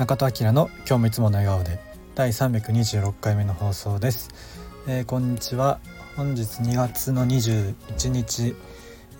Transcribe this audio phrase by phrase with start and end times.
[0.00, 1.78] 中戸明の今日もいつもの笑顔で
[2.14, 4.30] 第326回目の放送です、
[4.88, 5.78] えー、こんにちは。
[6.16, 8.56] 本日2月の21日、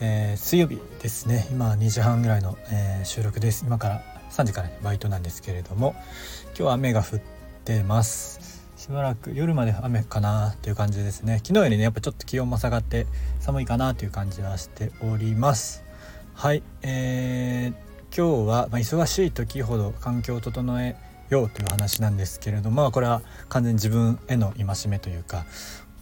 [0.00, 1.46] えー、水曜日ですね。
[1.50, 3.66] 今2時半ぐらいの、えー、収録です。
[3.66, 5.94] 今から3時から、ね、バイトなんですけれども
[6.46, 7.20] 今日は雨が降っ
[7.66, 8.64] てます。
[8.78, 11.42] しばらく夜まで雨かなという感じですね。
[11.44, 13.06] 昨日よりねやっぱちょっと気温も下がって
[13.38, 15.84] 寒いかなという感じはしております。
[16.32, 16.62] はい。
[16.80, 20.96] えー今日は、まあ、忙しい時ほど環境を整え
[21.28, 25.46] ようという話なんですけれどもこれは完全に自分への戒めというか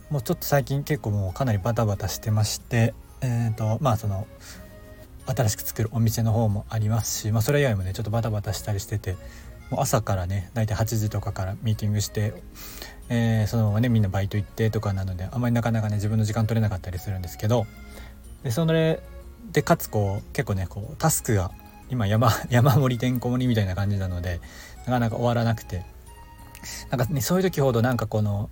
[0.09, 4.27] もうちょっと最近結構もうかなりバタバタしてましてえーとまあその
[5.27, 9.17] 新しく作るお店の方もありますし、まあ、それ以外もねちょっとバタバタしたりしてて
[9.71, 12.33] もう朝からね大体8時とかからミーティングして、
[13.11, 17.67] えー、そのままねみんなバイト行ってとかなのであまりなかなかね自分の時間取れなかったりするんですけど
[18.43, 19.03] でそれ
[19.53, 21.51] でかつこう結構ねこうタスクが
[21.91, 24.41] 今山 山盛りてんこ盛りみたいな感じなので
[24.87, 25.85] なかなか終わらなくて。
[26.91, 28.51] なんかねそういう時ほどなんかこの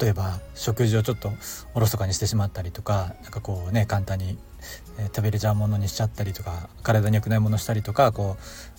[0.00, 1.30] 例えば食事をちょっと
[1.74, 4.38] おろそかにしてしまったりとかなんかこうね簡単に、
[4.98, 8.36] え、食べれちゃうものにしちゃったりとか体に良くないものしたりとかこ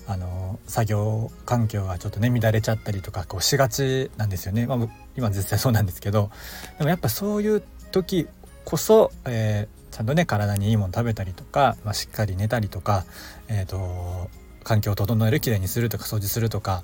[0.07, 4.77] うあの作業環境がちょっとね乱れちゃったりとかこうしがちなんですよね、まあ、
[5.15, 6.31] 今実際そうなんですけど
[6.77, 8.27] でもやっぱそういう時
[8.65, 13.05] こそ、えーちゃんとね体にいいもの食べたりとか、まあ、しっかり寝たりとか、
[13.49, 14.29] えーと、
[14.63, 16.83] 環境を整えるきれいにするとか掃除するとか、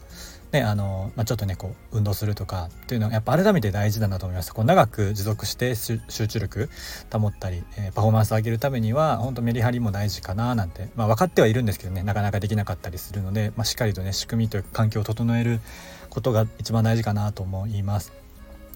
[0.52, 6.70] ねあのまあ、ちょっとねこう運動するとかっていうのはやっぱ改めて大事だなと思いますこう長く持続して集中力
[7.12, 15.62] 保ったり、えー、パフォーマンス上げるためには本当メリハリも大事かななんて、まあ、分かってはいるんですけどねなかなかできなかったりするので、まあ、しっかりとね仕組みというか環境を整える
[16.10, 18.12] ことが一番大事かなと思います。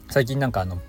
[0.09, 0.81] 最近なんかあの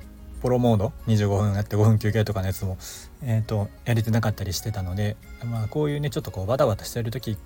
[0.43, 2.77] ポロモード？25分やって5分休憩とかのやつも、
[3.23, 7.39] えーと、やれてなかったりしてたので、まあ、こういうねちょっとこうバタバタしてる時、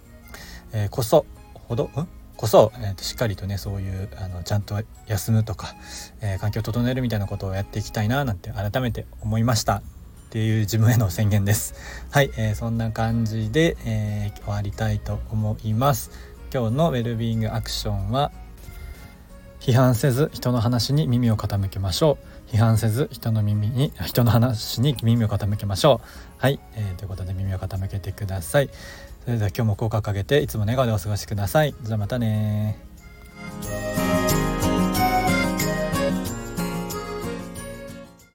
[0.73, 1.27] えー、こそ
[1.69, 1.85] ほど？
[1.85, 2.09] ん？
[2.37, 5.75] こそ、えーと、しっかりとねそういうあのちゃんと休むとか、
[6.21, 9.83] えー、環境を整えるみたいなことをやっていきたいななんて改めて思いましたっ
[10.31, 11.75] ていう自分への宣言です。
[12.11, 16.11] はい、えー、そんな感じで、えー、終わりたいと思います。
[16.53, 18.33] 今日のウェルビーイングアクションは
[19.61, 22.36] 批判せず人の話に耳を傾けましょう。
[22.47, 26.09] 批判せず人の耳に人の話に耳を傾けましょう。
[26.39, 28.71] はい、えー、ということで耳を傾けてください。
[29.25, 31.75] それでは今日も効果をかけていつも笑顔でお過ごしください。
[31.83, 32.86] じゃあまたね